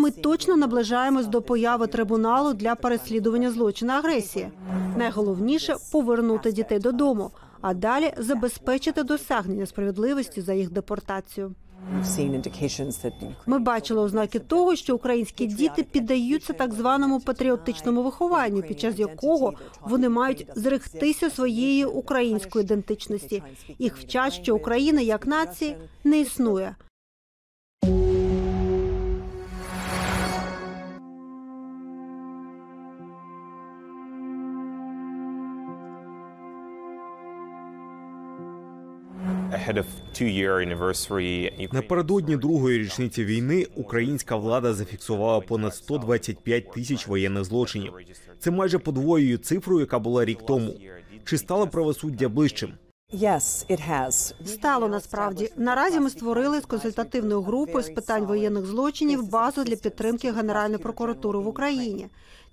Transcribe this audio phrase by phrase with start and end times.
[0.00, 4.48] Ми точно наближаємось до появи трибуналу для переслідування злочину агресії.
[4.96, 11.54] Найголовніше повернути дітей додому, а далі забезпечити досягнення справедливості за їх депортацію.
[13.46, 19.52] Ми бачили ознаки того, що українські діти піддаються так званому патріотичному вихованню, під час якого
[19.80, 23.42] вони мають зректися своєї української ідентичності.
[23.78, 26.74] Їх вчать, що Україна як нації не існує.
[41.72, 47.92] Напередодні другої річниці війни українська влада зафіксувала понад 125 тисяч воєнних злочинів.
[48.38, 50.74] Це майже подвоює цифру, яка була рік тому.
[51.24, 52.72] Чи стало правосуддя ближчим?
[54.46, 56.00] Стало насправді наразі.
[56.00, 61.48] Ми створили з консультативною групою з питань воєнних злочинів базу для підтримки Генеральної прокуратури в
[61.48, 62.06] Україні.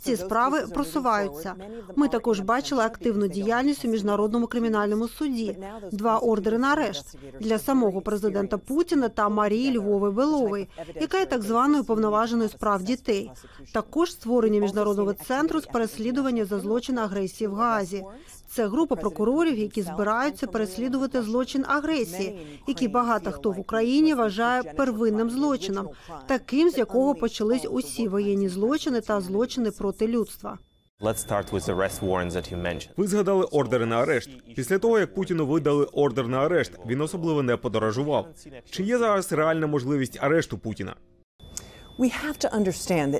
[0.00, 1.54] Ці справи просуваються.
[1.96, 5.58] Ми також бачили активну діяльність у міжнародному кримінальному суді.
[5.92, 10.68] Два ордери на арешт для самого президента Путіна та Марії Львови Белової,
[11.00, 13.30] яка є так званою повноваженою справ дітей.
[13.72, 18.04] Також створення міжнародного центру з переслідування за злочин агресії в Гаазі.
[18.50, 25.30] Це група прокурорів, які збираються переслідувати злочин агресії, який багато хто в Україні вважає первинним
[25.30, 25.88] злочином,
[26.26, 30.58] таким з якого почались усі воєнні злочини та злочини проти людства.
[32.96, 34.30] Ви згадали ордери на арешт.
[34.56, 38.26] Після того, як Путіну видали ордер на арешт, він особливо не подорожував.
[38.70, 40.94] Чи є зараз реальна можливість арешту Путіна?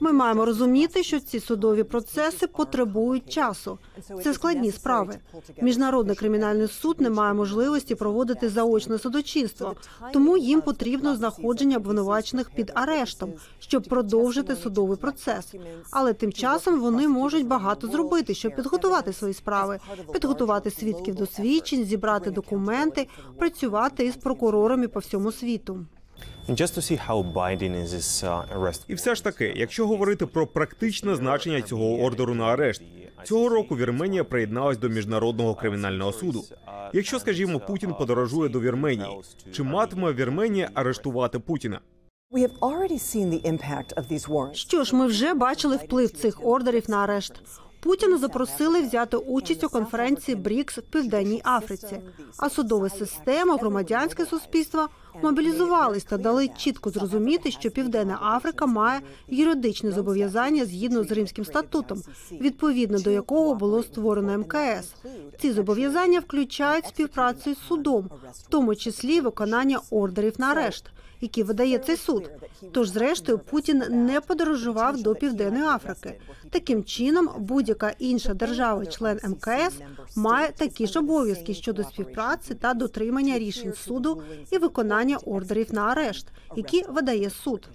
[0.00, 3.78] Ми маємо розуміти, що ці судові процеси потребують часу.
[4.22, 5.18] Це складні справи.
[5.62, 9.74] Міжнародний кримінальний суд не має можливості проводити заочне судочинство,
[10.12, 15.54] тому їм потрібно знаходження обвинувачених під арештом, щоб продовжити судовий процес.
[15.90, 19.78] Але тим часом вони можуть багато зробити, щоб підготувати свої справи,
[20.12, 23.08] підготувати свідків до свідчень, зібрати документи,
[23.38, 25.86] працювати із прокурорами по всьому світу.
[26.48, 28.84] And just to see how binding is this uh, arrest.
[28.88, 32.82] І все ж таки, якщо говорити про практичне значення цього ордеру на арешт,
[33.24, 36.44] цього року Вірменія приєдналась до міжнародного кримінального суду.
[36.92, 39.08] Якщо, скажімо, Путін подорожує до Вірменії,
[39.52, 41.80] чи матиме Вірменія арештувати Путіна?
[44.54, 47.32] Що ж, ми вже бачили вплив цих ордерів на арешт.
[47.80, 52.00] Путіна запросили взяти участь у конференції БРІКС в Південній Африці.
[52.36, 54.88] А судова система, громадянське суспільство
[55.22, 62.02] мобілізувались та дали чітко зрозуміти, що Південна Африка має юридичне зобов'язання згідно з Римським статутом,
[62.32, 64.94] відповідно до якого було створено МКС.
[65.40, 70.84] Ці зобов'язання включають співпрацю з судом, в тому числі виконання ордерів на арешт
[71.20, 72.30] які видає цей суд.
[72.72, 76.20] Тож, зрештою, Путін не подорожував до Південної Африки.
[76.50, 79.74] Таким чином, будь-яка інша держава-член МКС
[80.16, 86.26] має такі ж обов'язки щодо співпраці та дотримання рішень суду і виконання ордерів на арешт,
[86.56, 87.68] які видає суд.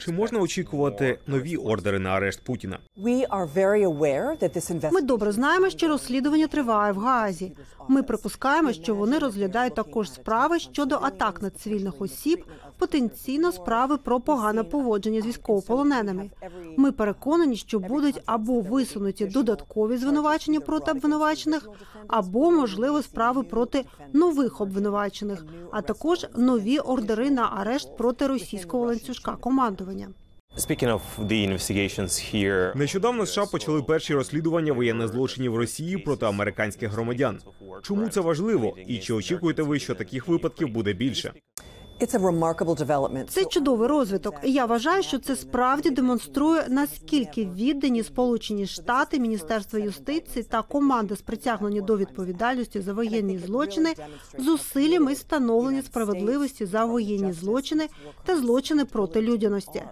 [0.00, 2.78] Чи можна очікувати нові ордери на арешт Путіна?
[4.92, 7.52] Ми добре знаємо, що розслідування триває в Гаазі.
[7.88, 12.44] Ми припускаємо, що вони розглядають також справи щодо атак на цивільних осіб,
[12.78, 16.30] потенційно справи про погане поводження з військовополоненими.
[16.76, 21.68] Ми переконані, що будуть або висунуті додаткові звинувачення проти обвинувачених,
[22.08, 29.36] або можливо справи проти нових обвинувачених, а також нові ордери на арешт проти російського ланцюжка
[29.36, 30.08] командування.
[30.56, 36.90] Speaking of the investigations here, Нещодавно США почали перші розслідування воєнних злочинів Росії проти американських
[36.90, 37.38] громадян.
[37.82, 38.76] Чому це важливо?
[38.86, 41.32] І чи очікуєте ви, що таких випадків буде більше?
[43.28, 44.34] Це чудовий розвиток.
[44.42, 51.22] Я вважаю, що це справді демонструє наскільки віддані Сполучені Штати, Міністерство юстиції та команди з
[51.22, 53.94] притягнення до відповідальності за воєнні злочини
[54.38, 57.88] зусиллями встановлення справедливості за воєнні злочини
[58.24, 59.82] та злочини проти людяності.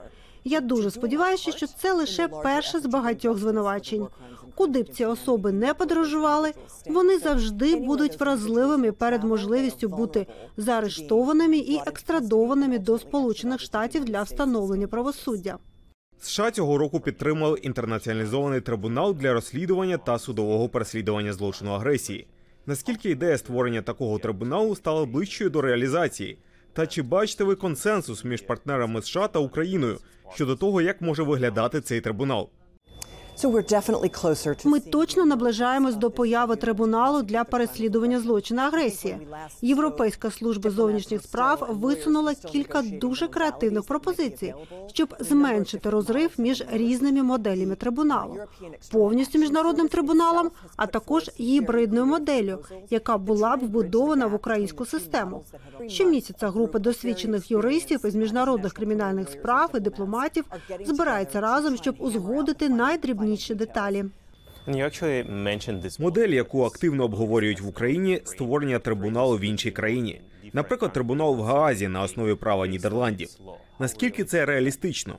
[0.44, 4.06] Я дуже сподіваюся, що це лише перше з багатьох звинувачень.
[4.54, 6.52] Куди б ці особи не подорожували,
[6.86, 10.26] вони завжди будуть вразливими перед можливістю бути
[10.56, 15.58] заарештованими і екстрадованими до Сполучених Штатів для встановлення правосуддя.
[16.20, 22.26] США цього року підтримали інтернаціоналізований трибунал для розслідування та судового переслідування злочину агресії.
[22.66, 26.38] Наскільки ідея створення такого трибуналу стала ближчою до реалізації?
[26.74, 29.98] Та чи бачите ви консенсус між партнерами США та Україною
[30.34, 32.48] щодо того, як може виглядати цей трибунал?
[34.64, 39.18] Ми точно наближаємось до появи трибуналу для переслідування злочину агресії.
[39.62, 44.54] Європейська служба зовнішніх справ висунула кілька дуже креативних пропозицій,
[44.92, 48.36] щоб зменшити розрив між різними моделями трибуналу,
[48.92, 52.58] повністю міжнародним трибуналом, а також гібридною моделлю,
[52.90, 55.44] яка була б вбудована в українську систему.
[55.88, 60.44] Щомісяця група досвідчених юристів із міжнародних кримінальних справ і дипломатів
[60.84, 63.23] збирається разом, щоб узгодити найдрібніші
[63.54, 64.04] деталі.
[65.44, 70.20] Mentioned this Модель, яку активно обговорюють в Україні, створення трибуналу в іншій країні.
[70.52, 73.28] Наприклад, трибунал в Гаазі на основі права Нідерландів.
[73.78, 75.18] Наскільки це реалістично?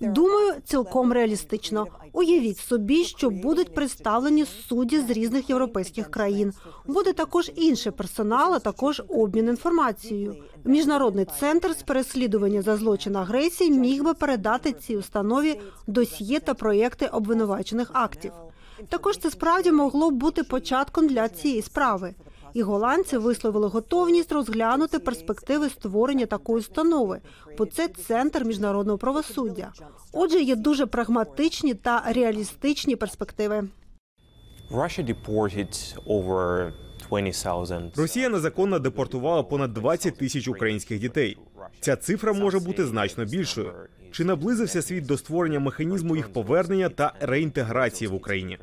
[0.00, 1.86] Думаю, цілком реалістично.
[2.12, 6.52] Уявіть собі, що будуть представлені судді з різних європейських країн.
[6.86, 10.36] Буде також інший персонал, а також обмін інформацією.
[10.64, 17.06] Міжнародний центр з переслідування за злочин агресії міг би передати цій установі досьє та проєкти
[17.06, 18.32] обвинувачених актів.
[18.88, 22.14] Також це справді могло б бути початком для цієї справи.
[22.54, 27.20] І голландці висловили готовність розглянути перспективи створення такої установи,
[27.58, 29.72] бо це центр міжнародного правосуддя.
[30.12, 33.68] Отже, є дуже прагматичні та реалістичні перспективи.
[34.70, 36.72] Russia deported over
[37.08, 41.38] 20,000 Росія незаконно депортувала понад 20 тисяч українських дітей.
[41.80, 43.72] Ця цифра може бути значно більшою.
[44.10, 48.58] Чи наблизився світ до створення механізму їх повернення та реінтеграції в Україні?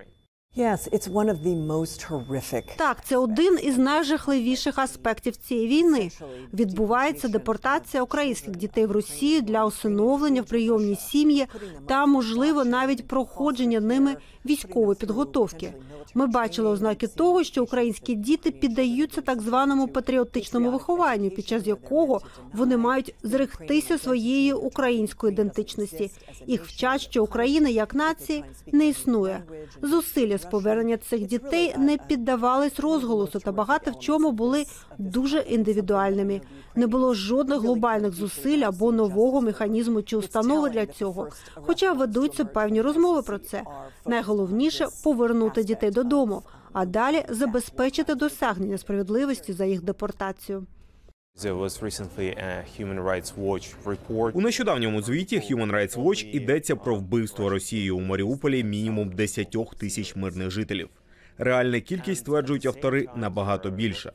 [2.77, 6.09] Так, це один із найжахливіших аспектів цієї війни.
[6.53, 11.47] Відбувається депортація українських дітей в Росію для усиновлення в прийомні сім'ї
[11.87, 14.15] та, можливо, навіть проходження ними
[14.49, 15.73] військової підготовки.
[16.13, 22.21] Ми бачили ознаки того, що українські діти піддаються так званому патріотичному вихованню, під час якого
[22.53, 26.11] вони мають зрехтися своєї української ідентичності.
[26.47, 29.43] Їх вчать, що Україна як нації не існує.
[29.81, 34.65] Зусилля з повернення цих дітей не піддавались розголосу та багато в чому були
[34.97, 36.41] дуже індивідуальними.
[36.75, 41.27] Не було жодних глобальних зусиль або нового механізму чи установи для цього.
[41.55, 43.63] Хоча ведуться певні розмови про це.
[44.05, 44.36] Найголовніше
[45.03, 46.43] повернути дітей додому,
[46.73, 50.65] а далі забезпечити досягнення справедливості за їх депортацію.
[54.35, 60.15] У нещодавньому звіті Human Rights Watch йдеться про вбивство Росією у Маріуполі мінімум 10 тисяч
[60.15, 60.89] мирних жителів.
[61.37, 64.11] Реальна кількість стверджують автори набагато більша.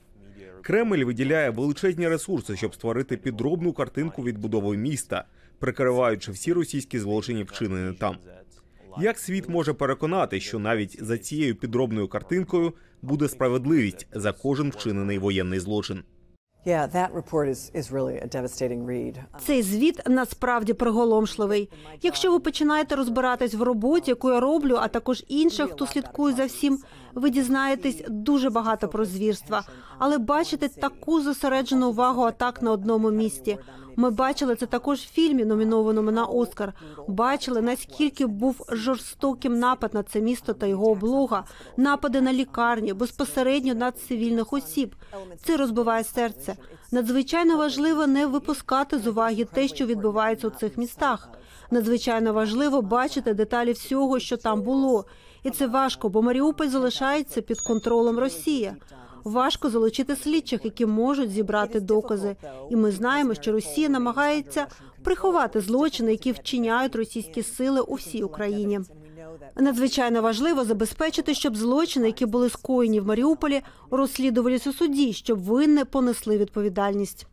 [0.62, 5.24] Кремль виділяє величезні ресурси, щоб створити підробну картинку відбудови міста,
[5.58, 8.16] прикриваючи всі російські злочини, вчинені там.
[9.00, 12.72] Як світ може переконати, що навіть за цією підробною картинкою
[13.02, 16.02] буде справедливість за кожен вчинений воєнний злочин?
[19.44, 21.68] Цей звіт насправді приголомшливий.
[22.02, 26.44] Якщо ви починаєте розбиратись в роботі, яку я роблю, а також інших, хто слідкує за
[26.46, 26.78] всім,
[27.14, 29.62] ви дізнаєтесь дуже багато про звірства,
[29.98, 33.58] але бачите таку зосереджену увагу атак на одному місці.
[33.96, 36.72] Ми бачили це також в фільмі, номінованому на Оскар.
[37.08, 41.44] Бачили наскільки був жорстоким напад на це місто та його облога,
[41.76, 44.94] напади на лікарні, безпосередньо на цивільних осіб.
[45.44, 46.56] Це розбиває серце.
[46.92, 51.28] Надзвичайно важливо не випускати з уваги те, що відбувається у цих містах.
[51.70, 55.04] Надзвичайно важливо бачити деталі всього, що там було,
[55.42, 58.72] і це важко, бо Маріуполь залишається під контролем Росії.
[59.24, 62.36] Важко залучити слідчих, які можуть зібрати докази.
[62.70, 64.66] І ми знаємо, що Росія намагається
[65.02, 68.80] приховати злочини, які вчиняють російські сили у всій Україні.
[69.56, 73.60] Надзвичайно важливо забезпечити, щоб злочини, які були скоєні в Маріуполі,
[73.90, 77.26] розслідувались у суді, щоб винні понесли відповідальність.